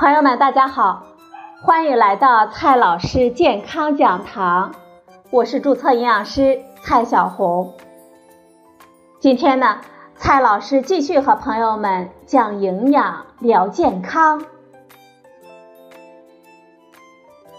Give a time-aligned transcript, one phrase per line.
[0.00, 1.02] 朋友们，大家好，
[1.60, 4.74] 欢迎来到蔡老师健康讲堂，
[5.28, 7.74] 我是注册营养师蔡小红。
[9.18, 9.82] 今天呢，
[10.16, 14.42] 蔡老师继续和朋友们讲营养、聊健康。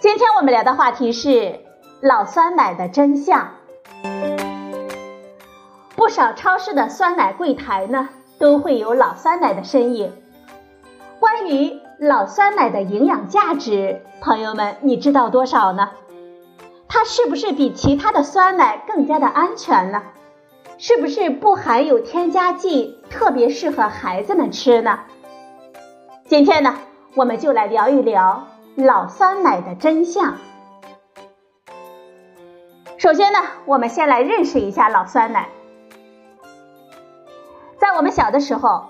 [0.00, 1.60] 今天我们聊的话题是
[2.00, 3.50] 老酸奶的真相。
[5.94, 8.08] 不少超市的酸奶柜台呢，
[8.40, 10.12] 都会有老酸奶的身影。
[11.20, 15.90] 关于老酸奶的营养价值，朋友们，你知道多少呢？
[16.88, 20.02] 它是不是比其他的酸奶更加的安全呢？
[20.76, 25.00] 是不是不含有添加剂，特别适合孩子们吃呢？
[26.26, 26.76] 今天呢，
[27.14, 30.36] 我们就来聊一聊老酸奶的真相。
[32.98, 35.48] 首先呢，我们先来认识一下老酸奶。
[37.78, 38.86] 在我们小的时候，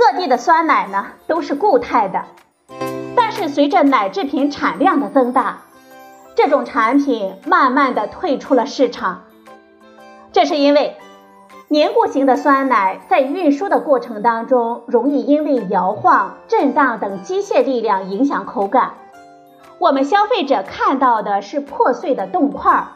[0.00, 2.24] 各地的酸奶呢都是固态的，
[3.14, 5.64] 但是随着奶制品产量的增大，
[6.34, 9.24] 这种产品慢慢的退出了市场。
[10.32, 10.96] 这是因为
[11.68, 18.94] 凝固型的酸奶在运输的过程当中，容易因为摇晃、震荡等机械力量影响口感，
[19.78, 22.86] 我们消费者看到的是破碎的冻块，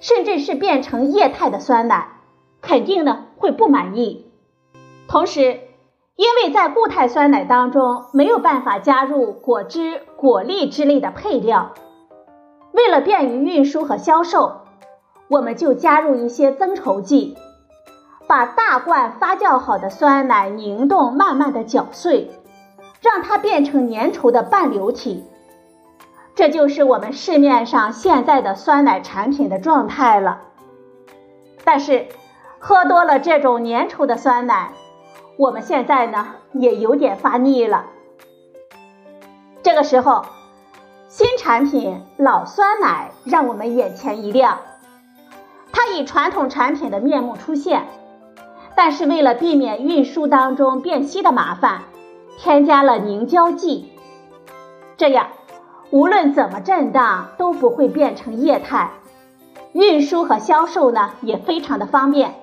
[0.00, 2.08] 甚至是变成液态的酸奶，
[2.60, 4.26] 肯定呢会不满意。
[5.06, 5.60] 同时，
[6.18, 11.74] 因为在固态酸奶当中没有办法加入果汁、果粒之类的配料，
[12.72, 14.62] 为了便于运输和销售，
[15.28, 17.38] 我们就加入一些增稠剂，
[18.26, 22.32] 把大罐发酵好的酸奶凝冻，慢慢的搅碎，
[23.00, 25.24] 让它变成粘稠的半流体。
[26.34, 30.40] 这就是我们市面上现在的酸奶产品的状态了。
[31.62, 32.06] 但是，
[32.58, 34.72] 喝多了这种粘稠的酸奶。
[35.38, 37.86] 我们现在呢也有点发腻了。
[39.62, 40.24] 这个时候，
[41.08, 44.58] 新产品老酸奶让我们眼前一亮。
[45.72, 47.86] 它以传统产品的面目出现，
[48.74, 51.82] 但是为了避免运输当中变稀的麻烦，
[52.36, 53.92] 添加了凝胶剂，
[54.96, 55.28] 这样
[55.90, 58.90] 无论怎么震荡都不会变成液态，
[59.72, 62.34] 运输和销售呢也非常的方便。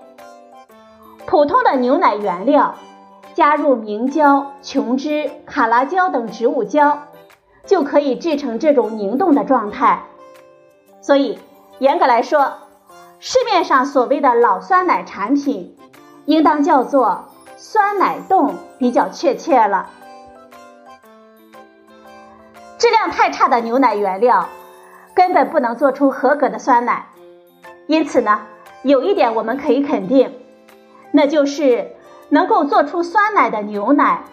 [1.25, 2.75] 普通的牛奶原料。
[3.35, 6.99] 加入明胶、琼脂、卡拉胶等植物胶，
[7.65, 10.03] 就可以制成这种凝冻的状态。
[11.01, 11.37] 所以，
[11.79, 12.53] 严格来说，
[13.19, 15.75] 市面上所谓的老酸奶产品，
[16.23, 17.25] 应当叫做
[17.57, 19.89] 酸奶冻比较确切了。
[22.77, 24.47] 质量太差的牛奶原料，
[25.13, 27.07] 根本不能做出合格的酸奶。
[27.87, 28.43] 因此呢，
[28.83, 30.33] 有一点我们可以肯定，
[31.11, 31.94] 那就是。
[32.29, 34.23] 能够做出酸奶的牛奶，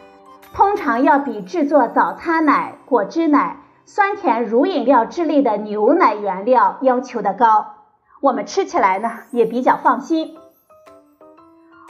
[0.54, 7.75] 通常要比制作早餐奶、果汁奶、酸甜乳饮料之类的牛奶原料要求的高，
[8.20, 10.36] 我们吃起来呢也比较放心。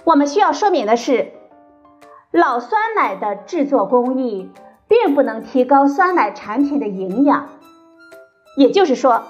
[0.05, 1.33] 我们需要说明的是，
[2.33, 4.51] 老酸奶的制作工艺
[4.89, 7.49] 并不能提高酸奶产品的营养，
[8.57, 9.23] 也就是说，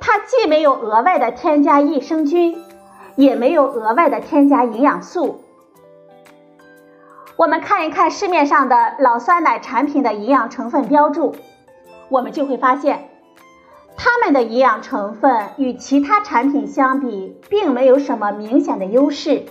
[0.00, 2.60] 它既没有额外的添加益生菌，
[3.14, 5.41] 也没有额外的添加营养素。
[7.36, 11.34] 我们看一看市面上的老酸奶产品的营养成分标注，
[12.08, 13.08] 我们就会发现，
[13.96, 19.44] 它们的营养成分与其他产品相比，并没有什么明显的优势。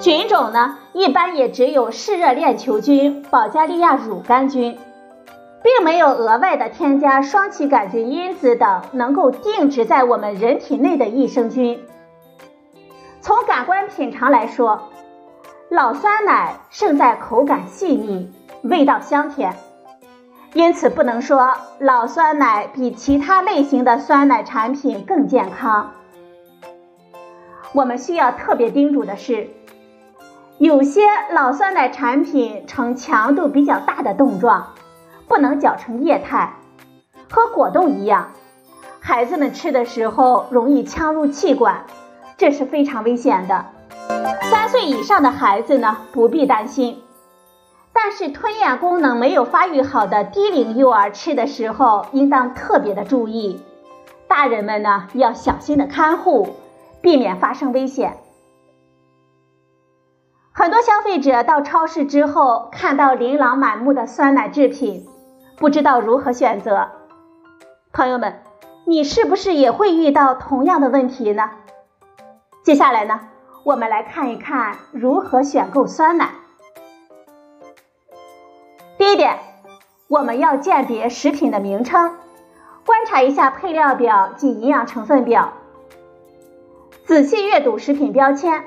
[0.00, 4.78] 菌种呢，一般也只有嗜热链球菌、保加利亚乳杆菌，
[5.62, 11.80] 并没有额外的添加双歧杆菌因子等能够定植在我们人体内的益生菌。
[13.20, 14.82] 从感官品尝来说，
[15.70, 19.54] 老酸奶胜在口感细腻，味道香甜，
[20.54, 25.92] 因此不能说老酸奶比其他类型的酸奶产品更健康。
[27.74, 29.50] 我们需要特别叮嘱的是，
[30.56, 34.68] 有些老酸奶产品呈强度比较大的冻状，
[35.26, 36.54] 不能搅成液态，
[37.30, 38.30] 和果冻一样，
[39.00, 41.84] 孩子们吃的时候容易呛入气管，
[42.38, 43.66] 这是非常危险的。
[44.78, 47.02] 岁以上的孩子呢，不必担心，
[47.92, 53.60] 但是吞咽功能没有发育好的低龄幼儿吃的时候，应当特别的注意。
[54.28, 56.50] 大人们呢，要小心的看护，
[57.00, 58.18] 避免发生危险。
[60.52, 65.08] 很多消费者到超市之后，看到琳琅满目的酸奶制品，
[65.56, 66.86] 不知道如何选择。
[67.92, 68.42] 朋友们，
[68.84, 71.50] 你是不是也会遇到同样的问题呢？
[72.62, 73.22] 接下来呢？
[73.68, 76.30] 我们来看一看如何选购酸奶。
[78.96, 79.40] 第一点，
[80.08, 82.16] 我们要鉴别食品的名称，
[82.86, 85.52] 观察一下配料表及营养成分表，
[87.04, 88.64] 仔细阅读食品标签。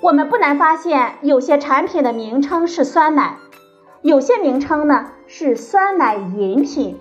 [0.00, 3.36] 我们不难发现，有些产品的名称是酸奶，
[4.02, 6.98] 有些名称呢是酸奶饮品，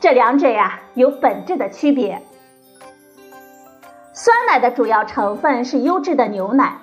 [0.00, 2.20] 这两者呀有本质的区别。
[4.24, 6.78] 酸奶的主要成分是优质的牛奶，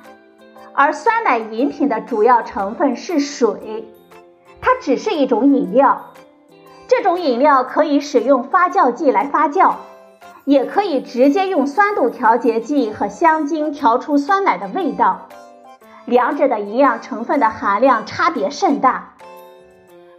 [0.74, 3.92] 而酸奶饮品的主要成分是水。
[4.62, 6.12] 它只是一种饮料，
[6.88, 9.74] 这种饮料可以使用发酵剂来发酵，
[10.46, 15.28] 也可以直接用酸度调节剂和香精调出酸奶的味道，
[16.06, 19.16] 两者的营养成分的含量差别甚大。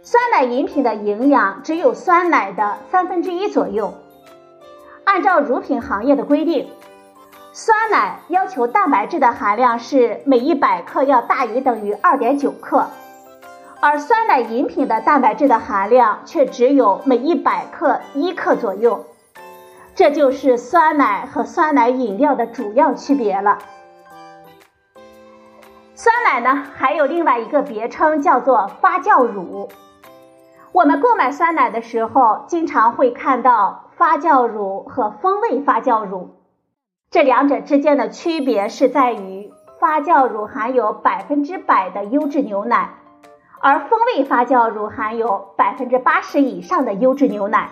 [0.01, 3.93] 酸奶饮品的营养只有酸奶的三分之一左右。
[5.05, 6.69] 按照乳品行业的规定，
[7.55, 12.87] 酸奶要求蛋白质的含量是每一百克要大于等于二点九克。
[13.79, 19.05] 而酸奶饮品的蛋白质的含量却只有每一百克一克左右，
[19.93, 23.59] 这就是酸奶和酸奶饮料的主要区别了。
[25.93, 29.69] 酸奶呢，还有另外一个别称叫做发酵乳。
[30.71, 36.31] 我们购买酸奶的时候，经常会看到发酵乳和风味发酵乳，
[37.13, 42.89] 这两者之间的区别是在于发酵乳含有百分之百的优质牛奶。
[43.61, 47.69] 而风味发酵乳含有百分之八十以上的优质牛奶，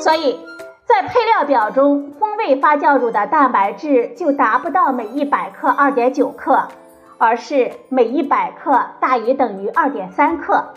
[0.00, 0.38] 所以
[0.84, 6.68] 在配料表中，风味发酵乳的蛋白质就达不到每一百克二点九克，
[7.16, 10.74] 而是每一百克大于等于二点三克。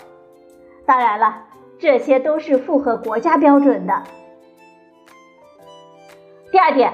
[0.85, 1.43] 当然了，
[1.77, 4.03] 这些都是符合国家标准的。
[6.51, 6.93] 第二点，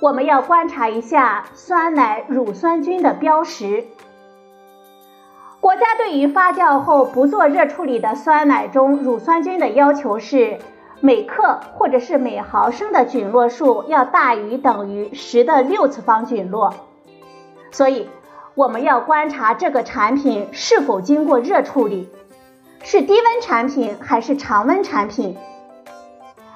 [0.00, 3.84] 我们要观察一下酸奶乳酸菌的标识。
[5.60, 10.58] 国家对于发酵后不做热处理的酸奶中乳酸菌的要求是
[11.00, 16.72] 每克或者是每毫升的菌落数要大于等于十的六次方菌落，
[17.70, 18.08] 所以
[18.54, 22.08] 我们要观察这个产品是否经过热处理，
[22.82, 25.36] 是低温产品还是常温产品。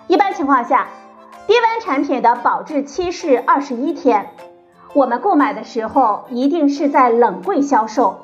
[0.06, 0.88] 一般情况下，
[1.46, 4.30] 低温产品的保质期是二十一天，
[4.94, 8.20] 我们购买的时候一定是在冷柜销售。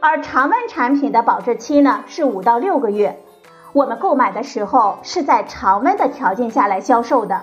[0.00, 3.18] 而常温产品的保质期呢是五到六个月，
[3.72, 7.40] 我们购买的时候是在常温的条件下来销售的。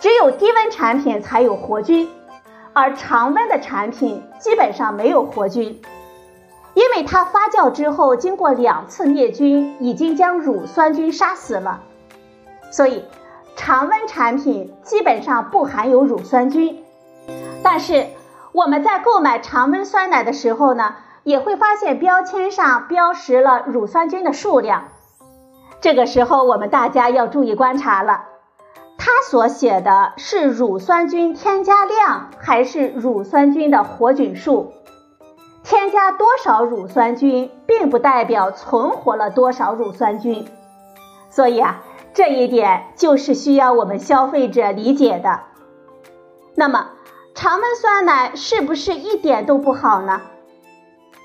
[0.00, 2.08] 只有低温产品才有活菌，
[2.72, 5.82] 而常温的产品基本上没有活菌，
[6.74, 11.80] 因为它发酵之后经过两次灭菌，已经将乳酸菌杀死了，
[12.70, 13.04] 所以
[13.56, 16.84] 常温产品基本上不含有乳酸菌。
[17.62, 18.06] 但是
[18.52, 20.96] 我们在购买常温酸奶的时候呢？
[21.24, 24.88] 也会发现标签上标识了乳酸菌的数量，
[25.80, 28.24] 这个时候我们大家要注意观察了，
[28.98, 34.74] 它所写的是乳酸菌添加量还是乳酸菌的活菌数？
[35.62, 40.46] 添加多少乳酸菌，并不代表存活了多少乳酸菌，
[41.30, 41.82] 所以啊，
[42.14, 45.40] 这一点就是需要我们消费者理解的。
[46.54, 46.90] 那么，
[47.34, 50.22] 常温酸奶是不是一点都不好呢？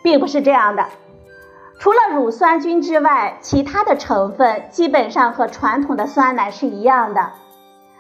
[0.01, 0.87] 并不是这样的，
[1.79, 7.33] 除了乳酸菌之外，其他的成分基本上和传统的酸奶是一样的。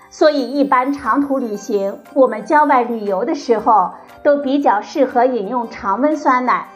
[0.09, 3.91] 所以，一般长途旅行，我们郊外旅游的时候，
[4.23, 6.67] 都比较适合饮用常温酸奶，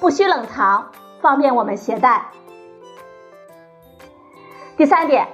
[0.00, 0.90] 不需冷藏，
[1.20, 2.28] 方便我们携带。
[4.78, 5.28] 第三点，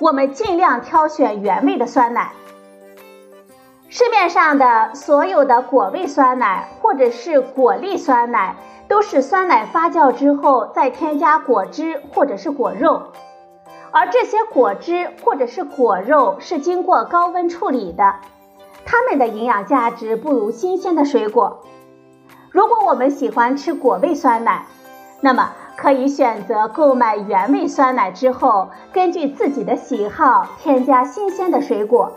[0.00, 2.32] 我们尽量挑选原味的酸奶。
[3.88, 8.54] 市面上的所有的果味酸奶或者是果粒酸奶，
[8.86, 13.02] 都是酸奶发酵之后再添加果汁或者是果肉，
[13.90, 18.16] 而这些果汁或者是果肉是经过高温处理的，
[18.84, 21.64] 它们的营养价值不如新鲜的水果。
[22.50, 24.66] 如果我们喜欢吃果味酸奶，
[25.22, 32.14] 那么可以选择购买原味酸奶之后，根据自己的喜好添加新鲜的水果。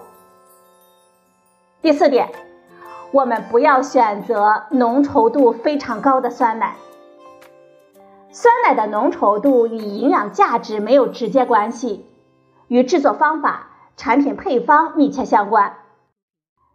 [1.80, 2.32] 第四点，
[3.12, 6.74] 我们不要选择浓稠度非常高的酸奶。
[8.32, 12.08] 酸奶的浓稠度与营养价值没有直接关系，
[12.68, 15.75] 与制作方法、产品配方密切相关。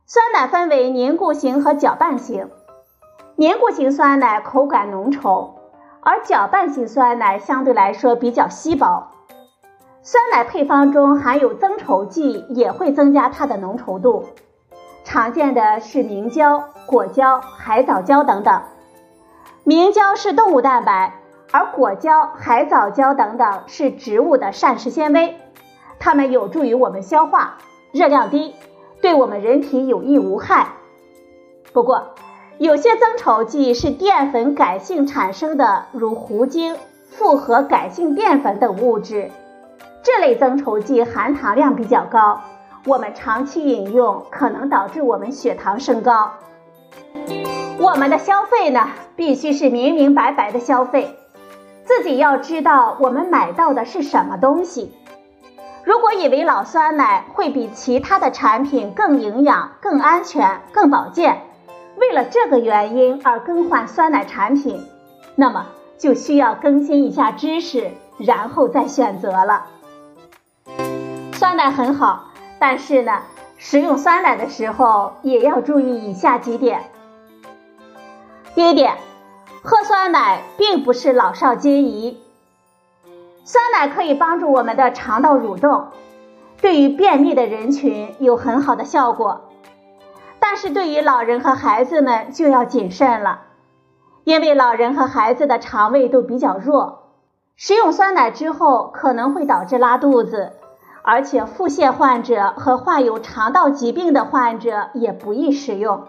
[0.06, 2.48] 酸奶分为凝固型和搅拌型，
[3.34, 5.55] 凝固型酸奶口感浓稠，
[6.08, 9.08] 而搅拌型酸奶相对来说比较稀薄。
[10.02, 14.24] 酸奶配方中含有增稠剂，也会增加它的浓稠度。
[15.02, 18.62] 常见的是明胶、果胶、海藻胶等等。
[19.64, 21.20] 明胶是动物蛋白，
[21.50, 25.36] 而果胶、海藻胶等等是植物的膳食纤维，
[25.98, 27.58] 它们有助于我们消化，
[27.90, 28.54] 热量低，
[29.02, 30.68] 对我们人体有益无害。
[31.72, 32.14] 不过，
[32.58, 36.74] 有些增稠剂是淀粉改性产生的，如糊精、
[37.10, 39.30] 复合改性淀粉等物质，
[40.02, 42.40] 这类增稠剂含糖量比较高，
[42.86, 46.32] 我们长期饮用可能导致我们血糖升高。
[47.78, 51.14] 我们的消费呢，必须是明明白白的消费，
[51.84, 54.94] 自己要知道我们买到的是什么东西。
[55.84, 61.42] 如果以为老酸奶会比其他的产品更营养、更安全、更保健，
[62.08, 64.86] 为了这个原因而更换酸奶产品，
[65.34, 65.66] 那么
[65.98, 69.66] 就需要更新一下知识，然后再选择了。
[71.32, 72.26] 酸奶很好，
[72.60, 73.22] 但是呢，
[73.56, 76.84] 食用酸奶的时候也要注意以下几点。
[78.54, 78.94] 第一点，
[79.64, 82.20] 喝酸奶并不是老少皆宜。
[83.44, 85.88] 酸奶可以帮助我们的肠道蠕动，
[86.60, 89.45] 对于便秘的人群有很好的效果。
[90.48, 93.40] 但是对于老人和孩子们就要谨慎了，
[94.22, 97.10] 因为老人和孩子的肠胃都比较弱，
[97.56, 100.52] 食用酸奶之后可能会导致拉肚子，
[101.02, 106.04] 而且腹泻患者和患有肠道疾病的患者也不宜食用。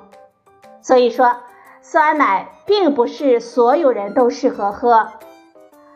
[0.82, 1.38] 所以说。
[1.80, 5.08] 酸奶并不是所有人都适合喝。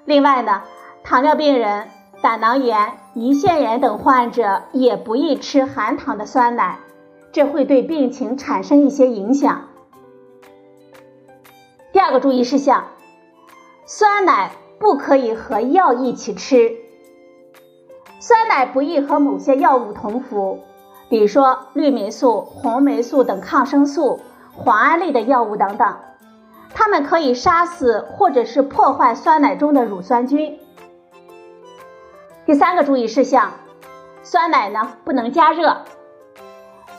[0.05, 0.61] 另外呢，
[1.03, 1.89] 糖尿病人、
[2.21, 6.79] 胆囊炎、胰腺炎等患者也不宜吃含糖的酸奶，
[7.31, 9.69] 这会对病情产生一些影响。
[11.91, 12.87] 第二个注意事项，
[13.85, 16.75] 酸奶不可以和药一起吃。
[18.19, 20.59] 酸奶不宜和某些药物同服，
[21.09, 24.19] 比如说氯霉素、红霉素等抗生素。
[24.53, 25.95] 磺胺类的药物等等，
[26.73, 30.59] 它们可以杀死或者是破坏酸奶中的乳酸菌。
[32.45, 33.53] 第三个注意事项，
[34.23, 35.77] 酸奶呢不能加热，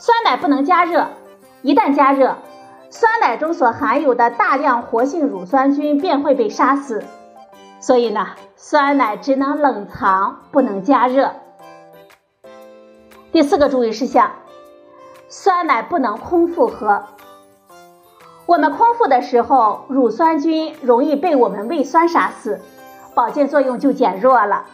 [0.05, 1.07] 酸奶不能加热，
[1.61, 2.35] 一旦加热，
[2.89, 7.05] 酸奶中所含有的大量活性乳酸菌便会被杀死。
[7.79, 11.31] 所以呢，酸奶只能冷藏，不能加热。
[13.31, 14.31] 第四个注意事项，
[15.29, 17.05] 酸奶不能空腹喝。
[18.45, 22.59] 我们空腹的时候，乳酸菌容易被我们胃酸杀死，
[23.15, 24.65] 保健作用就减弱了。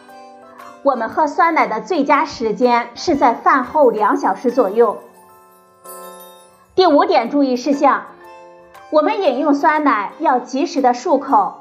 [0.82, 4.98] 我们喝酸奶的最佳时间是在饭后两小时左右。
[6.76, 8.04] 第五点注意事项：
[8.90, 11.54] 我们饮用酸奶要及时的漱口。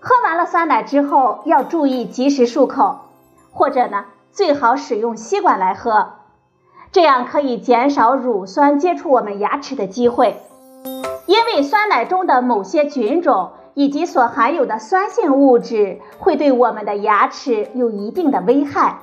[0.00, 3.00] 喝完了酸奶之后，要注意及时漱口，
[3.52, 6.14] 或者呢，最好使用吸管来喝。
[6.90, 10.40] 这样可以减少乳酸接触我们牙齿的机会，
[11.26, 19.00] 因为酸奶中的某些菌种以及所含有的酸性物质会对我们的牙齿有一定的危害。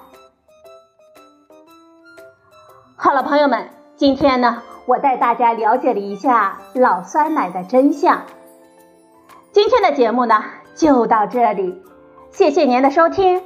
[2.96, 3.70] 好了，朋友们，
[4.02, 8.24] 今天呢，我带大家了解了一下老酸奶的真相。
[9.52, 10.44] 今天的节目呢，
[10.74, 11.80] 就到这里，
[12.32, 13.44] 谢谢您的收听，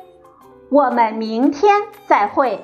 [0.69, 2.61] 我们明天再会。